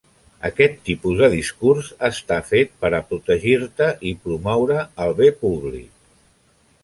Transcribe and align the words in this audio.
Aquest 0.47 0.77
tipus 0.87 1.19
de 1.19 1.27
discurs 1.33 1.89
està 2.07 2.39
fet 2.47 2.73
per 2.85 2.91
a 2.97 3.03
protegir-te 3.11 3.89
i 4.13 4.13
promoure 4.25 4.79
el 5.05 5.13
bé 5.21 5.29
públic. 5.45 5.93